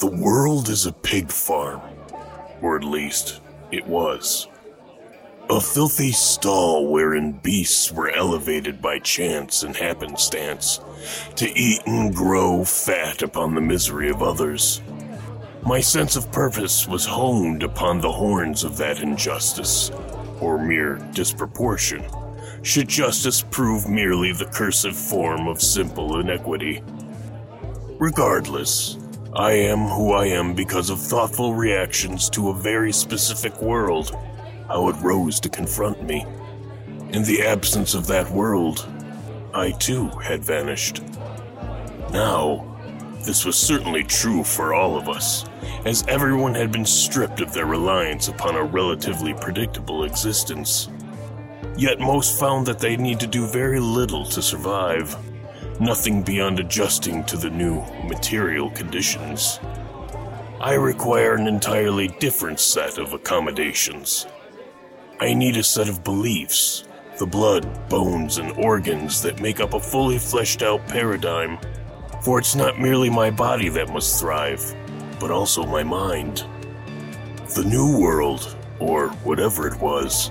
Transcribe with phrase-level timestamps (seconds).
[0.00, 1.82] The world is a pig farm,
[2.62, 4.48] or at least it was.
[5.50, 10.80] A filthy stall wherein beasts were elevated by chance and happenstance
[11.36, 14.80] to eat and grow fat upon the misery of others.
[15.66, 19.90] My sense of purpose was honed upon the horns of that injustice,
[20.40, 22.02] or mere disproportion,
[22.62, 26.82] should justice prove merely the cursive form of simple inequity.
[27.98, 28.96] Regardless,
[29.34, 34.16] I am who I am because of thoughtful reactions to a very specific world,
[34.66, 36.26] how it rose to confront me.
[37.12, 38.88] In the absence of that world,
[39.54, 41.02] I too had vanished.
[42.12, 42.76] Now,
[43.24, 45.44] this was certainly true for all of us,
[45.84, 50.88] as everyone had been stripped of their reliance upon a relatively predictable existence.
[51.76, 55.16] Yet most found that they need to do very little to survive
[55.80, 59.58] nothing beyond adjusting to the new material conditions.
[60.60, 64.26] I require an entirely different set of accommodations.
[65.20, 66.84] I need a set of beliefs,
[67.18, 71.58] the blood, bones, and organs that make up a fully fleshed out paradigm.
[72.22, 74.62] For it's not merely my body that must thrive,
[75.18, 76.44] but also my mind.
[77.54, 80.28] The New World, or whatever it was,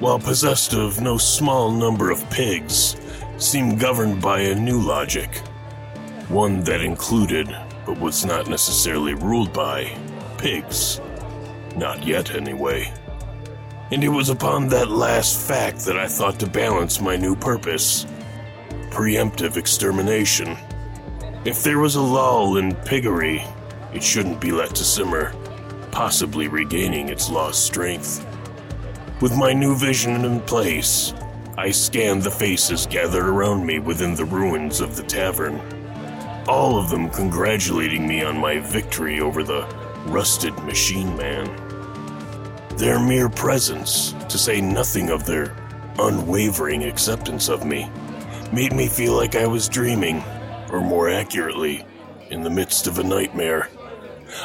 [0.00, 2.96] while possessed of no small number of pigs,
[3.38, 5.36] seemed governed by a new logic.
[6.28, 7.48] One that included,
[7.86, 9.96] but was not necessarily ruled by,
[10.36, 11.00] pigs.
[11.76, 12.92] Not yet, anyway.
[13.90, 18.06] And it was upon that last fact that I thought to balance my new purpose
[18.90, 20.56] preemptive extermination.
[21.44, 23.44] If there was a lull in piggery,
[23.94, 25.32] it shouldn't be let to simmer,
[25.92, 28.26] possibly regaining its lost strength.
[29.20, 31.12] With my new vision in place,
[31.58, 35.60] I scanned the faces gathered around me within the ruins of the tavern.
[36.46, 39.66] All of them congratulating me on my victory over the
[40.06, 41.46] rusted machine man.
[42.76, 45.56] Their mere presence, to say nothing of their
[45.98, 47.90] unwavering acceptance of me,
[48.52, 50.22] made me feel like I was dreaming,
[50.70, 51.84] or more accurately,
[52.30, 53.68] in the midst of a nightmare.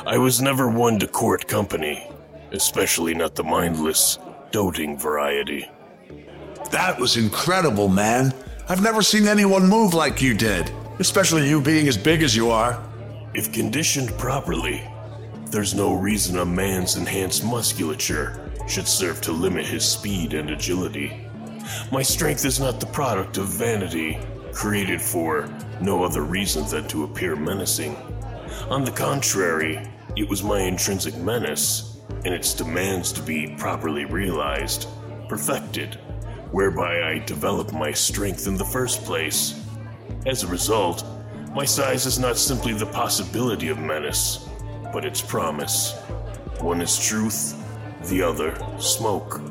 [0.07, 2.09] I was never one to court company,
[2.51, 4.17] especially not the mindless,
[4.49, 5.69] doting variety.
[6.73, 8.33] That was incredible, man.
[8.67, 12.49] I've never seen anyone move like you did, especially you being as big as you
[12.49, 12.83] are.
[13.35, 14.81] If conditioned properly,
[15.51, 21.27] there's no reason a man's enhanced musculature should serve to limit his speed and agility.
[21.91, 24.17] My strength is not the product of vanity,
[24.51, 25.47] created for
[25.79, 27.95] no other reason than to appear menacing.
[28.71, 34.87] On the contrary, it was my intrinsic menace and its demands to be properly realized,
[35.29, 35.99] perfected,
[36.53, 39.59] whereby I develop my strength in the first place.
[40.27, 41.03] As a result,
[41.55, 44.47] my size is not simply the possibility of menace,
[44.93, 45.97] but its promise.
[46.59, 47.57] One is truth,
[48.05, 49.41] the other smoke.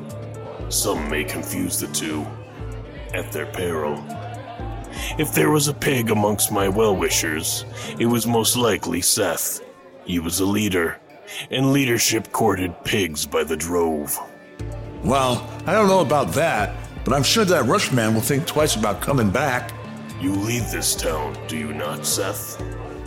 [0.69, 2.25] Some may confuse the two,
[3.13, 4.01] at their peril.
[5.19, 7.65] If there was a pig amongst my well wishers,
[7.99, 9.59] it was most likely Seth.
[10.05, 11.01] He was a leader,
[11.51, 14.17] and leadership courted pigs by the drove.
[15.03, 18.75] Well, I don't know about that, but I'm sure that Rush man will think twice
[18.75, 19.71] about coming back.
[20.21, 22.61] You lead this town, do you not, Seth?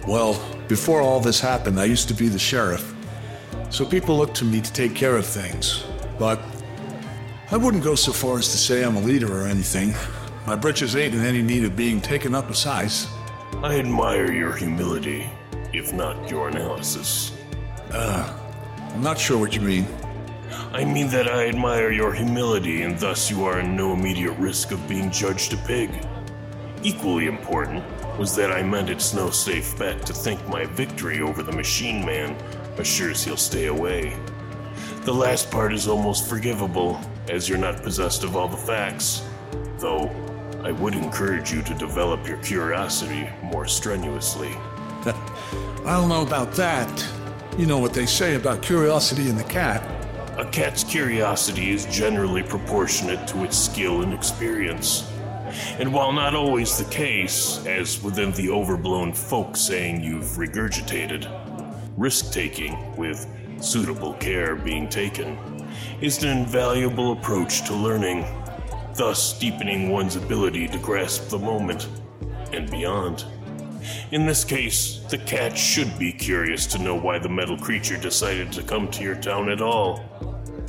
[0.07, 2.95] Well, before all this happened, I used to be the sheriff.
[3.71, 5.85] So people look to me to take care of things.
[6.19, 6.41] But
[7.51, 9.95] I wouldn't go so far as to say I'm a leader or anything.
[10.47, 13.09] My britches ain't in any need of being taken up a size.
[13.63, 15.29] I admire your humility,
[15.73, 17.33] if not your analysis.
[17.91, 18.33] Uh,
[18.93, 19.87] I'm not sure what you mean.
[20.73, 24.73] I mean that I admire your humility, and thus you are in no immediate risk
[24.73, 25.91] of being judged a pig.
[26.83, 27.85] Equally important
[28.19, 32.05] was that I meant it's no safe bet to think my victory over the machine
[32.05, 32.37] man
[32.79, 34.17] assures he'll stay away.
[35.03, 39.23] The last part is almost forgivable, as you're not possessed of all the facts.
[39.79, 40.11] Though,
[40.63, 44.51] I would encourage you to develop your curiosity more strenuously.
[45.07, 47.07] I don't know about that.
[47.57, 49.96] You know what they say about curiosity in the cat.
[50.39, 55.11] A cat's curiosity is generally proportionate to its skill and experience.
[55.79, 61.27] And while not always the case, as within the overblown folk saying you've regurgitated,
[61.97, 63.27] risk taking, with
[63.63, 65.39] suitable care being taken,
[66.03, 68.27] is an invaluable approach to learning,
[68.95, 71.89] thus deepening one's ability to grasp the moment
[72.53, 73.25] and beyond.
[74.11, 78.53] In this case, the cat should be curious to know why the metal creature decided
[78.53, 80.05] to come to your town at all.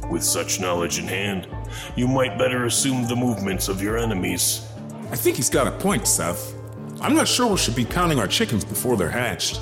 [0.10, 1.48] With such knowledge in hand,
[1.96, 4.68] you might better assume the movements of your enemies.
[5.12, 6.54] I think he's got a point, Seth.
[7.02, 9.60] I'm not sure we should be counting our chickens before they're hatched.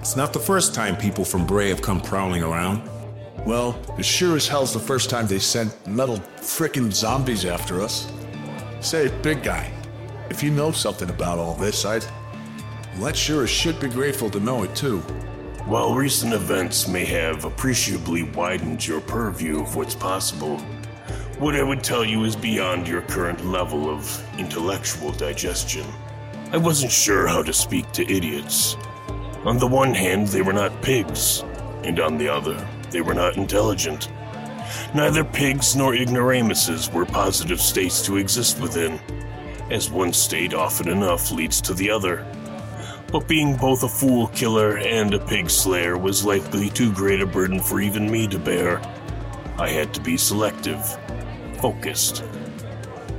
[0.00, 2.88] It's not the first time people from Bray have come prowling around.
[3.46, 8.10] Well, it sure as hell's the first time they sent metal frickin' zombies after us.
[8.80, 9.72] Say, big guy,
[10.30, 12.04] if you know something about all this, I'd.
[13.00, 15.00] That sure as shit be grateful to know it too.
[15.64, 20.58] While recent events may have appreciably widened your purview of what's possible,
[21.38, 25.86] what I would tell you is beyond your current level of intellectual digestion.
[26.52, 28.76] I wasn't sure how to speak to idiots.
[29.44, 31.42] On the one hand, they were not pigs,
[31.82, 34.10] and on the other, they were not intelligent.
[34.94, 39.00] Neither pigs nor ignoramuses were positive states to exist within,
[39.70, 42.26] as one state often enough leads to the other.
[43.12, 47.26] But being both a fool killer and a pig slayer was likely too great a
[47.26, 48.80] burden for even me to bear.
[49.58, 50.82] I had to be selective,
[51.60, 52.24] focused.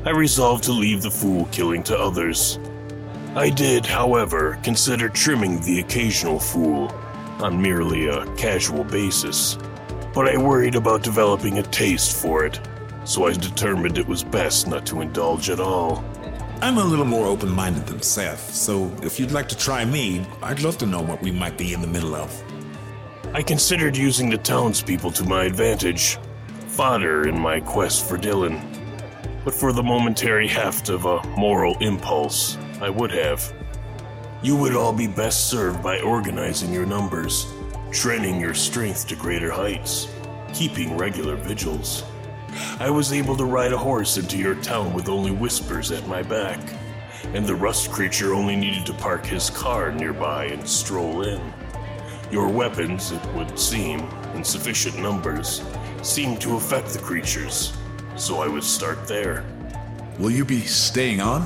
[0.04, 2.58] I resolved to leave the fool killing to others.
[3.36, 6.92] I did, however, consider trimming the occasional fool
[7.40, 9.60] on merely a casual basis,
[10.14, 12.60] but I worried about developing a taste for it,
[13.06, 16.04] so I determined it was best not to indulge at all.
[16.62, 20.26] I'm a little more open minded than Seth, so if you'd like to try me,
[20.42, 22.32] I'd love to know what we might be in the middle of.
[23.34, 26.18] I considered using the townspeople to my advantage,
[26.68, 28.62] fodder in my quest for Dylan.
[29.44, 33.52] But for the momentary heft of a moral impulse, I would have.
[34.42, 37.46] You would all be best served by organizing your numbers,
[37.92, 40.08] training your strength to greater heights,
[40.54, 42.04] keeping regular vigils.
[42.80, 46.22] I was able to ride a horse into your town with only whispers at my
[46.22, 46.60] back,
[47.34, 51.42] and the rust creature only needed to park his car nearby and stroll in.
[52.32, 54.00] Your weapons, it would seem,
[54.34, 55.64] in sufficient numbers,
[56.02, 57.74] seemed to affect the creatures,
[58.16, 59.46] so I would start there.
[60.20, 61.46] Will you be staying on?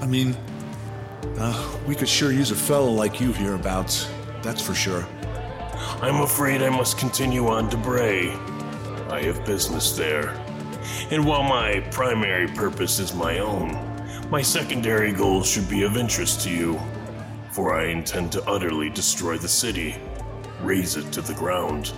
[0.00, 0.36] I mean,
[1.38, 4.08] uh, we could sure use a fellow like you hereabouts,
[4.42, 5.06] that's for sure.
[6.00, 8.36] I'm afraid I must continue on to Bray.
[9.12, 10.30] I have business there.
[11.10, 13.76] And while my primary purpose is my own,
[14.30, 16.80] my secondary goals should be of interest to you,
[17.50, 19.96] for I intend to utterly destroy the city,
[20.62, 21.92] raze it to the ground.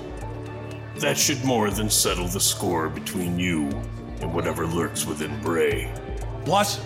[0.97, 3.69] That should more than settle the score between you
[4.21, 5.85] and whatever lurks within Bray.
[6.47, 6.85] What?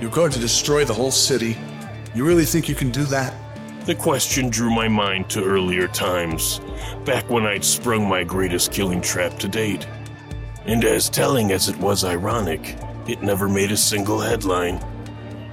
[0.00, 1.56] You're going to destroy the whole city?
[2.14, 3.34] You really think you can do that?
[3.84, 6.62] The question drew my mind to earlier times,
[7.04, 9.86] back when I'd sprung my greatest killing trap to date.
[10.64, 14.82] And as telling as it was ironic, it never made a single headline.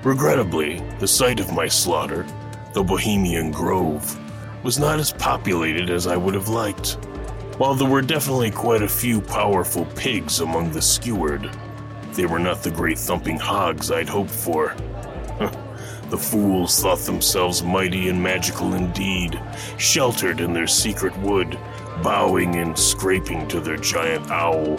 [0.03, 2.25] Regrettably, the site of my slaughter,
[2.73, 4.17] the Bohemian Grove,
[4.63, 6.93] was not as populated as I would have liked.
[7.57, 11.53] While there were definitely quite a few powerful pigs among the skewered,
[12.13, 14.73] they were not the great thumping hogs I'd hoped for.
[16.11, 19.41] The fools thought themselves mighty and magical indeed,
[19.77, 21.57] sheltered in their secret wood,
[22.03, 24.75] bowing and scraping to their giant owl.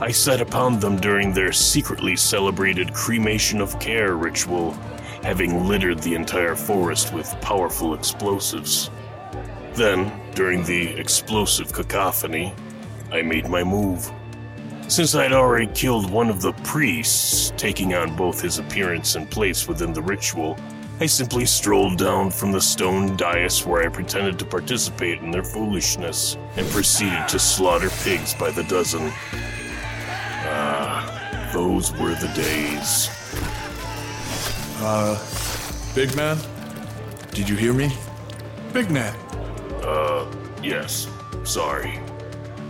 [0.00, 4.72] I set upon them during their secretly celebrated cremation of care ritual,
[5.22, 8.90] having littered the entire forest with powerful explosives.
[9.74, 12.54] Then, during the explosive cacophony,
[13.12, 14.10] I made my move.
[14.88, 19.66] Since I'd already killed one of the priests, taking on both his appearance and place
[19.66, 20.56] within the ritual,
[21.00, 25.42] I simply strolled down from the stone dais where I pretended to participate in their
[25.42, 29.12] foolishness and proceeded to slaughter pigs by the dozen.
[30.48, 33.10] Ah, those were the days.
[34.78, 35.18] Uh,
[35.96, 36.38] big man?
[37.32, 37.90] Did you hear me?
[38.72, 39.16] Big man.
[39.82, 41.08] Uh, yes.
[41.42, 41.98] Sorry.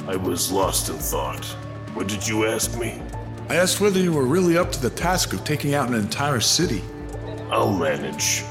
[0.09, 1.57] I was lost in thought.
[1.97, 3.01] What did you ask me?
[3.49, 6.41] I asked whether you were really up to the task of taking out an entire
[6.41, 6.85] city.
[7.51, 8.45] I'll manage.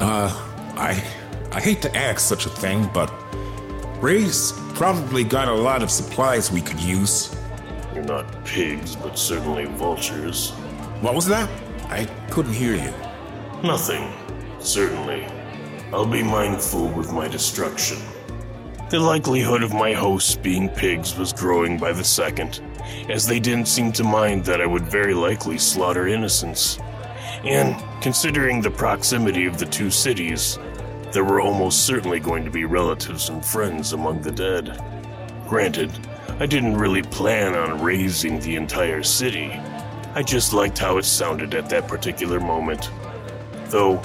[0.00, 0.34] Uh,
[0.76, 1.00] I.
[1.52, 3.06] I hate to ask such a thing, but.
[4.00, 7.36] Bray's probably got a lot of supplies we could use.
[7.94, 10.50] You're not pigs, but certainly vultures.
[11.00, 11.48] What was that?
[11.84, 12.92] I couldn't hear you.
[13.62, 14.12] Nothing.
[14.58, 15.28] Certainly.
[15.92, 17.98] I'll be mindful with my destruction.
[18.88, 22.60] The likelihood of my hosts being pigs was growing by the second,
[23.08, 26.78] as they didn't seem to mind that I would very likely slaughter innocents.
[27.42, 30.60] And, considering the proximity of the two cities,
[31.10, 34.80] there were almost certainly going to be relatives and friends among the dead.
[35.48, 35.90] Granted,
[36.38, 39.50] I didn't really plan on razing the entire city.
[40.14, 42.88] I just liked how it sounded at that particular moment.
[43.64, 44.00] Though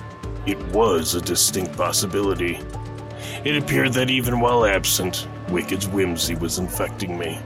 [0.47, 2.59] it was a distinct possibility.
[3.43, 7.39] It appeared that even while absent, Wicked's whimsy was infecting me.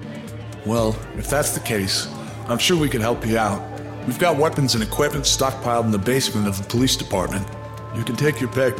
[0.65, 2.07] Well, if that's the case,
[2.47, 3.61] I'm sure we can help you out.
[4.05, 7.47] We've got weapons and equipment stockpiled in the basement of the police department.
[7.95, 8.77] You can take your pick.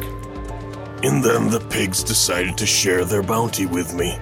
[1.02, 4.18] In them, the pigs decided to share their bounty with me,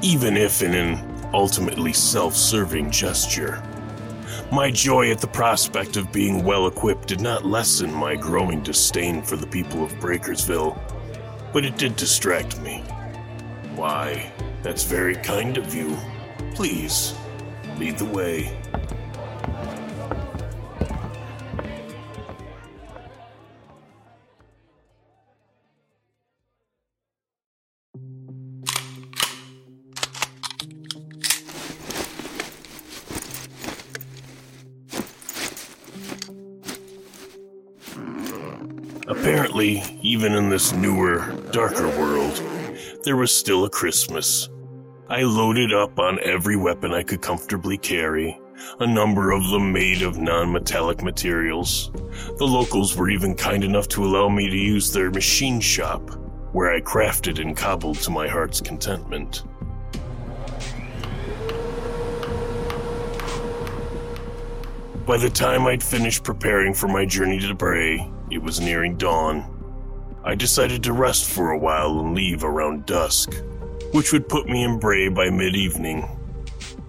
[0.00, 3.62] even if in an ultimately self serving gesture.
[4.52, 9.22] My joy at the prospect of being well equipped did not lessen my growing disdain
[9.22, 10.76] for the people of Breakersville,
[11.52, 12.78] but it did distract me.
[13.74, 15.96] Why, that's very kind of you.
[16.54, 17.14] Please,
[17.78, 18.56] lead the way.
[39.08, 42.42] Apparently, even in this newer, darker world,
[43.02, 44.48] there was still a Christmas.
[45.08, 48.38] I loaded up on every weapon I could comfortably carry,
[48.78, 51.90] a number of them made of non metallic materials.
[52.38, 56.10] The locals were even kind enough to allow me to use their machine shop,
[56.52, 59.42] where I crafted and cobbled to my heart's contentment.
[65.04, 69.59] By the time I'd finished preparing for my journey to Bray, it was nearing dawn.
[70.22, 73.32] I decided to rest for a while and leave around dusk,
[73.92, 76.02] which would put me in Bray by mid evening.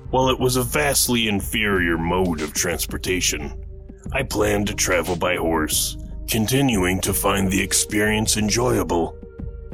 [0.09, 3.53] While it was a vastly inferior mode of transportation,
[4.11, 5.97] I planned to travel by horse,
[6.27, 9.17] continuing to find the experience enjoyable.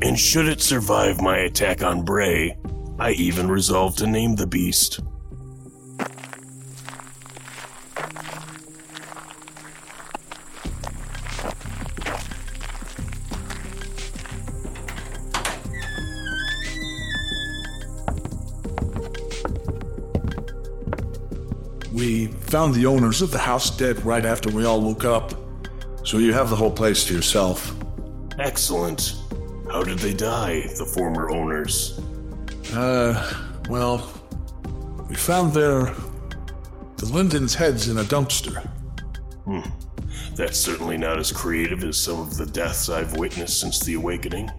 [0.04, 2.56] And should it survive my attack on Bray,
[3.00, 5.00] I even resolved to name the beast.
[21.98, 25.34] We found the owners of the house dead right after we all woke up.
[26.04, 27.76] So you have the whole place to yourself.
[28.38, 29.16] Excellent.
[29.72, 32.00] How did they die, the former owners?
[32.72, 33.34] Uh,
[33.68, 34.08] well,
[35.10, 35.96] we found their.
[36.98, 38.64] the Linden's heads in a dumpster.
[39.46, 39.62] Hmm.
[40.36, 44.52] That's certainly not as creative as some of the deaths I've witnessed since the awakening.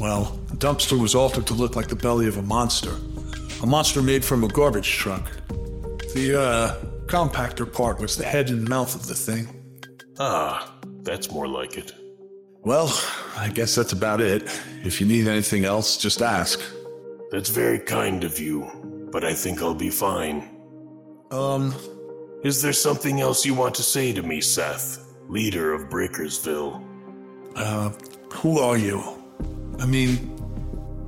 [0.00, 2.96] Well, the dumpster was altered to look like the belly of a monster.
[3.62, 5.30] A monster made from a garbage truck.
[6.14, 6.74] The, uh,
[7.06, 9.48] compactor part was the head and mouth of the thing.
[10.18, 11.92] Ah, that's more like it.
[12.64, 12.92] Well,
[13.36, 14.42] I guess that's about it.
[14.84, 16.60] If you need anything else, just ask.
[17.30, 20.48] That's very kind of you, but I think I'll be fine.
[21.30, 21.74] Um,
[22.44, 26.82] Is there something else you want to say to me, Seth, leader of Breakersville?
[27.56, 27.90] uh,
[28.32, 29.02] who are you?
[29.80, 30.16] I mean,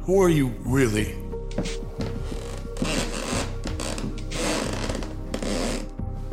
[0.02, 1.14] who are you really?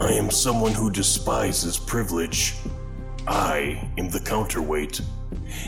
[0.01, 2.55] I am someone who despises privilege.
[3.27, 4.99] I am the counterweight,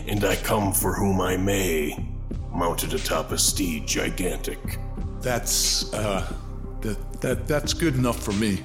[0.07, 2.03] and I come for whom I may,
[2.51, 4.79] mounted atop a steed gigantic.
[5.21, 6.33] That's, uh,
[6.81, 8.63] that, that, that's good enough for me.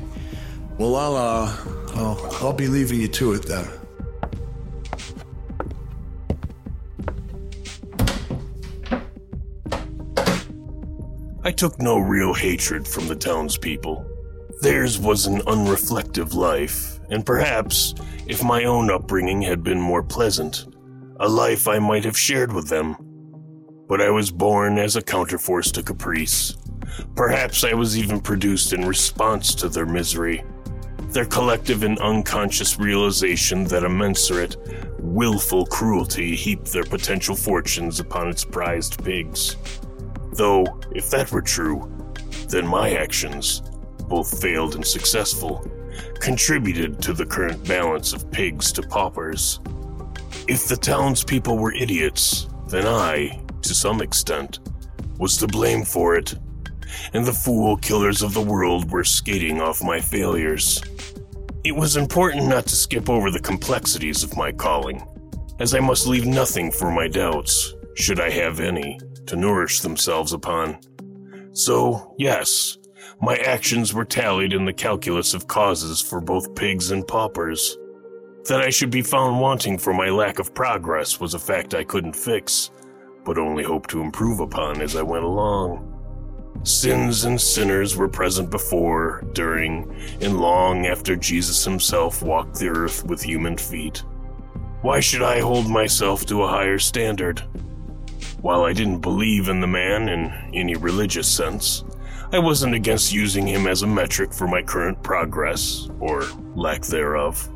[0.78, 1.56] Well, I'll, uh,
[1.96, 3.68] I'll, I'll be leaving you to it then.
[11.44, 14.17] I took no real hatred from the townspeople.
[14.60, 17.94] Theirs was an unreflective life, and perhaps,
[18.26, 20.66] if my own upbringing had been more pleasant,
[21.20, 22.96] a life I might have shared with them.
[23.88, 26.56] But I was born as a counterforce to caprice.
[27.14, 30.44] Perhaps I was even produced in response to their misery,
[31.10, 34.56] their collective and unconscious realization that a mensurate,
[34.98, 39.56] willful cruelty heaped their potential fortunes upon its prized pigs.
[40.32, 41.90] Though, if that were true,
[42.48, 43.62] then my actions,
[44.08, 45.66] both failed and successful,
[46.20, 49.60] contributed to the current balance of pigs to paupers.
[50.48, 54.60] If the townspeople were idiots, then I, to some extent,
[55.18, 56.34] was to blame for it,
[57.12, 60.82] and the fool killers of the world were skating off my failures.
[61.64, 65.06] It was important not to skip over the complexities of my calling,
[65.60, 70.32] as I must leave nothing for my doubts, should I have any, to nourish themselves
[70.32, 70.78] upon.
[71.52, 72.77] So, yes,
[73.20, 77.76] my actions were tallied in the calculus of causes for both pigs and paupers.
[78.48, 81.84] That I should be found wanting for my lack of progress was a fact I
[81.84, 82.70] couldn't fix,
[83.24, 85.94] but only hoped to improve upon as I went along.
[86.62, 93.04] Sins and sinners were present before, during, and long after Jesus himself walked the earth
[93.04, 94.02] with human feet.
[94.82, 97.40] Why should I hold myself to a higher standard?
[98.40, 101.84] While I didn't believe in the man in any religious sense,
[102.30, 107.48] I wasn't against using him as a metric for my current progress, or lack thereof.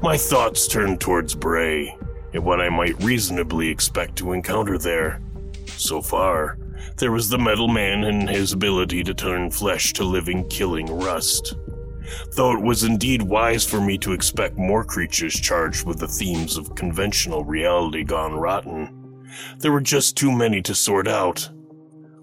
[0.00, 1.96] My thoughts turned towards Bray
[2.32, 5.20] and what I might reasonably expect to encounter there.
[5.66, 6.56] So far,
[6.98, 11.56] there was the metal man and his ability to turn flesh to living, killing rust.
[12.36, 16.56] Though it was indeed wise for me to expect more creatures charged with the themes
[16.56, 19.26] of conventional reality gone rotten,
[19.58, 21.50] there were just too many to sort out.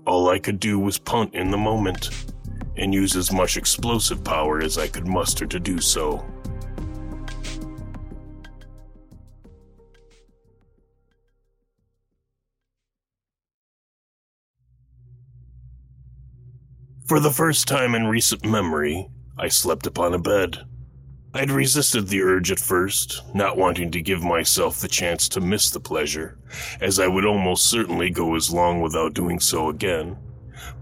[0.06, 2.10] All I could do was punt in the moment,
[2.76, 6.26] and use as much explosive power as I could muster to do so.
[17.08, 20.66] For the first time in recent memory, I slept upon a bed.
[21.34, 25.70] I'd resisted the urge at first, not wanting to give myself the chance to miss
[25.70, 26.38] the pleasure,
[26.82, 30.18] as I would almost certainly go as long without doing so again.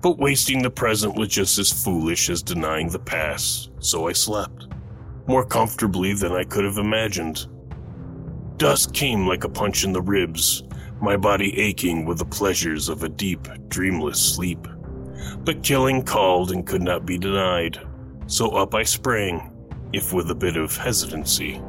[0.01, 4.67] But wasting the present was just as foolish as denying the past, so I slept,
[5.27, 7.45] more comfortably than I could have imagined.
[8.57, 10.63] Dusk came like a punch in the ribs,
[10.99, 14.67] my body aching with the pleasures of a deep, dreamless sleep.
[15.41, 17.79] But killing called and could not be denied,
[18.25, 19.55] so up I sprang,
[19.93, 21.61] if with a bit of hesitancy.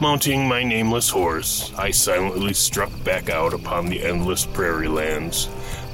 [0.00, 5.48] Mounting my nameless horse, I silently struck back out upon the endless prairie lands,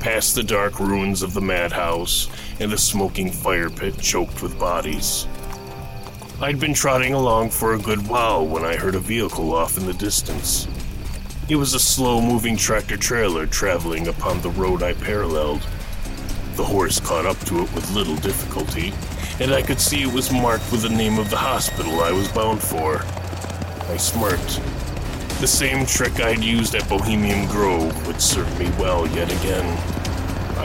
[0.07, 2.29] past the dark ruins of the madhouse
[2.61, 5.27] and the smoking fire pit choked with bodies.
[6.41, 9.85] I'd been trotting along for a good while when I heard a vehicle off in
[9.85, 10.69] the distance.
[11.49, 15.67] It was a slow moving tractor trailer traveling upon the road I paralleled.
[16.55, 18.95] The horse caught up to it with little difficulty,
[19.41, 22.29] and I could see it was marked with the name of the hospital I was
[22.29, 23.03] bound for.
[23.93, 24.61] I smirked.
[25.41, 29.96] The same trick I'd used at Bohemian Grove would serve me well yet again.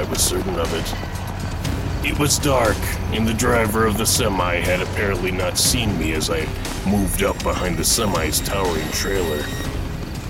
[0.02, 2.10] I was certain of it.
[2.10, 2.78] It was dark,
[3.14, 6.48] and the driver of the semi had apparently not seen me as I
[6.90, 9.44] moved up behind the semi's towering trailer.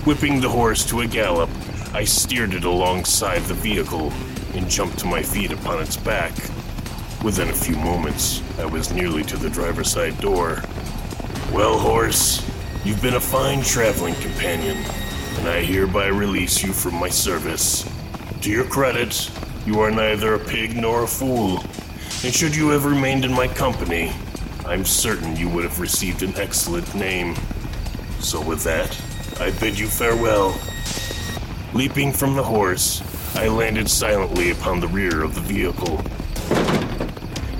[0.04, 1.50] Whipping the horse to a gallop,
[1.94, 4.12] I steered it alongside the vehicle
[4.54, 6.32] and jumped to my feet upon its back.
[7.24, 10.62] Within a few moments, I was nearly to the driver's side door.
[11.52, 12.46] Well, horse,
[12.84, 14.76] You've been a fine traveling companion,
[15.38, 17.88] and I hereby release you from my service.
[18.40, 19.30] To your credit,
[19.66, 21.58] you are neither a pig nor a fool,
[22.24, 24.12] and should you have remained in my company,
[24.64, 27.36] I'm certain you would have received an excellent name.
[28.20, 29.00] So, with that,
[29.40, 30.58] I bid you farewell.
[31.74, 33.02] Leaping from the horse,
[33.36, 36.02] I landed silently upon the rear of the vehicle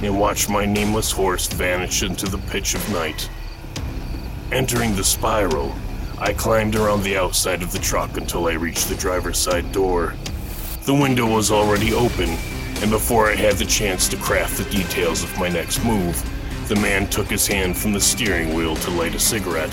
[0.02, 3.28] and watched my nameless horse vanish into the pitch of night.
[4.50, 5.74] Entering the spiral,
[6.18, 10.14] I climbed around the outside of the truck until I reached the driver's side door.
[10.85, 12.31] The window was already open,
[12.81, 16.21] and before I had the chance to craft the details of my next move,
[16.66, 19.73] the man took his hand from the steering wheel to light a cigarette.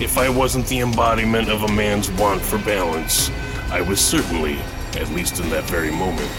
[0.00, 3.30] If I wasn't the embodiment of a man's want for balance,
[3.70, 4.56] I was certainly,
[4.94, 6.30] at least in that very moment,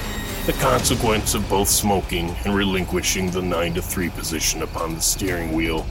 [0.48, 5.52] the consequence of both smoking and relinquishing the 9 to 3 position upon the steering
[5.54, 5.86] wheel.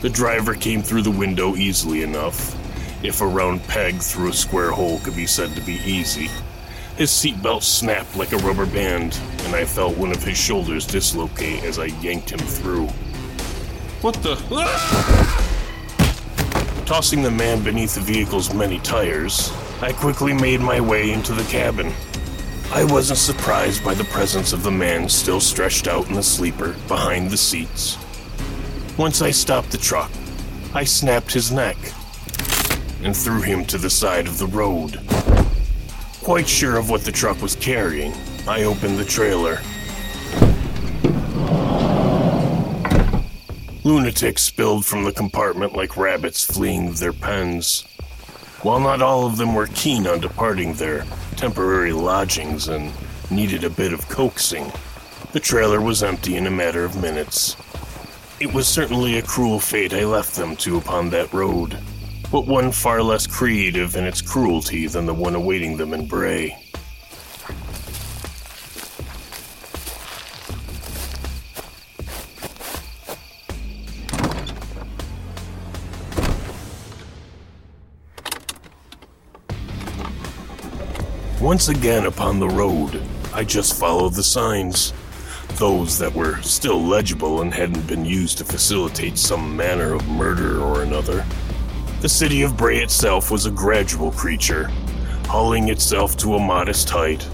[0.00, 2.56] The driver came through the window easily enough,
[3.04, 6.30] if a round peg through a square hole could be said to be easy.
[6.96, 11.62] His seatbelt snapped like a rubber band, and I felt one of his shoulders dislocate
[11.62, 12.86] as I yanked him through.
[14.00, 14.42] What the?
[14.50, 15.42] Ah!
[16.86, 21.44] Tossing the man beneath the vehicle's many tires, I quickly made my way into the
[21.50, 21.92] cabin.
[22.72, 26.76] I wasn't surprised by the presence of the man still stretched out in the sleeper
[26.88, 27.98] behind the seats.
[28.96, 30.10] Once I stopped the truck,
[30.72, 31.76] I snapped his neck
[33.02, 34.98] and threw him to the side of the road.
[36.26, 38.12] Quite sure of what the truck was carrying,
[38.48, 39.60] I opened the trailer.
[43.84, 47.82] Lunatics spilled from the compartment like rabbits fleeing their pens.
[48.62, 51.04] While not all of them were keen on departing their
[51.36, 52.92] temporary lodgings and
[53.30, 54.72] needed a bit of coaxing,
[55.30, 57.56] the trailer was empty in a matter of minutes.
[58.40, 61.78] It was certainly a cruel fate I left them to upon that road,
[62.30, 66.56] but one far less creative in its cruelty than the one awaiting them in Bray.
[81.40, 83.00] Once again upon the road,
[83.32, 84.92] I just followed the signs.
[85.58, 90.60] Those that were still legible and hadn't been used to facilitate some manner of murder
[90.60, 91.24] or another.
[92.02, 94.64] The city of Bray itself was a gradual creature,
[95.28, 97.26] hauling itself to a modest height,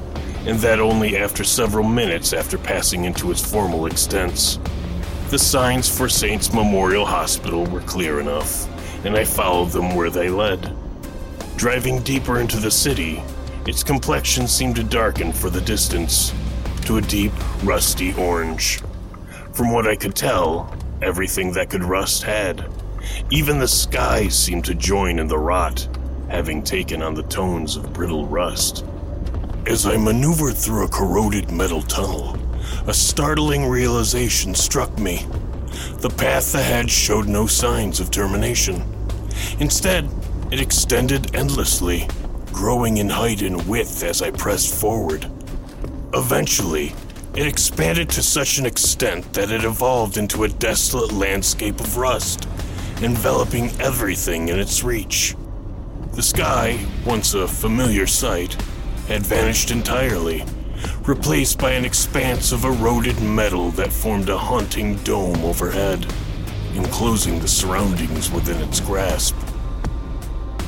[0.47, 4.61] and that only after several minutes after passing into its formal extents.
[5.31, 8.69] The signs for Saints Memorial Hospital were clear enough,
[9.05, 10.73] and I followed them where they led.
[11.57, 13.21] Driving deeper into the city,
[13.67, 16.33] its complexion seemed to darken for the distance
[16.85, 17.33] to a deep,
[17.65, 18.81] rusty orange.
[19.53, 20.73] From what I could tell,
[21.03, 22.65] everything that could rust had.
[23.31, 25.89] Even the sky seemed to join in the rot,
[26.29, 28.85] having taken on the tones of brittle rust.
[29.67, 32.39] As I maneuvered through a corroded metal tunnel,
[32.87, 35.27] a startling realization struck me.
[35.99, 38.83] The path ahead showed no signs of termination.
[39.61, 40.09] Instead,
[40.51, 42.09] it extended endlessly,
[42.53, 45.27] growing in height and width as I pressed forward.
[46.13, 46.93] Eventually,
[47.35, 52.47] it expanded to such an extent that it evolved into a desolate landscape of rust,
[53.05, 55.35] enveloping everything in its reach.
[56.13, 58.55] The sky, once a familiar sight,
[59.09, 60.45] had vanished entirely,
[61.07, 66.07] replaced by an expanse of eroded metal that formed a haunting dome overhead,
[66.75, 69.35] enclosing the surroundings within its grasp.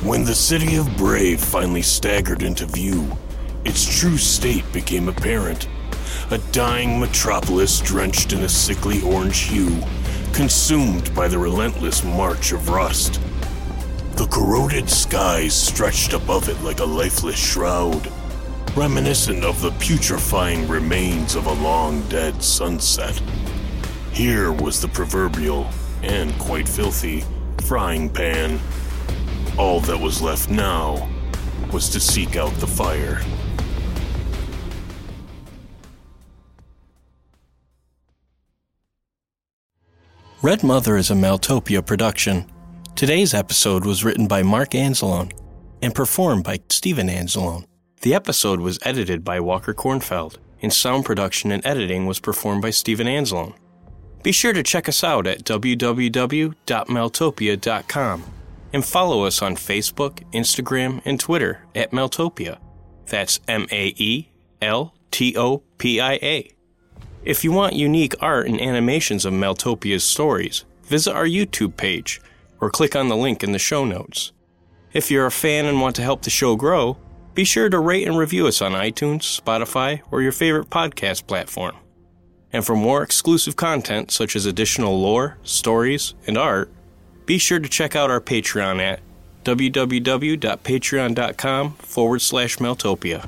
[0.03, 3.17] When the city of Bray finally staggered into view,
[3.63, 5.67] its true state became apparent.
[6.31, 9.81] A dying metropolis drenched in a sickly orange hue,
[10.35, 13.21] consumed by the relentless march of rust.
[14.17, 18.11] The corroded skies stretched above it like a lifeless shroud,
[18.75, 23.17] reminiscent of the putrefying remains of a long dead sunset.
[24.11, 25.69] Here was the proverbial,
[26.03, 27.23] and quite filthy,
[27.63, 28.59] frying pan.
[29.57, 31.09] All that was left now
[31.71, 33.21] was to seek out the fire.
[40.45, 42.45] Red Mother is a Maeltopia production.
[42.95, 45.31] Today's episode was written by Mark Anzalone
[45.81, 47.65] and performed by Steven Anzalone.
[48.01, 52.69] The episode was edited by Walker Kornfeld, and sound production and editing was performed by
[52.69, 53.55] Steven Anzalone.
[54.21, 58.23] Be sure to check us out at www.maeltopia.com
[58.71, 62.59] and follow us on Facebook, Instagram, and Twitter at Maeltopia.
[63.07, 64.29] That's M A E
[64.61, 66.54] L T O P I A.
[67.25, 72.21] If you want unique art and animations of Maeltopia's stories, visit our YouTube page
[72.61, 74.31] or click on the link in the show notes.
[74.93, 76.97] If you're a fan and want to help the show grow,
[77.33, 81.75] be sure to rate and review us on iTunes, Spotify, or your favorite podcast platform.
[82.53, 86.69] And for more exclusive content such as additional lore, stories, and art,
[87.25, 88.99] be sure to check out our Patreon at
[89.43, 93.27] www.patreon.com forward slash Maeltopia.